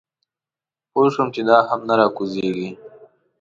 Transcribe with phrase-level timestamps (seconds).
[0.91, 2.69] پوی شوم چې دا هم نه راکوزېږي.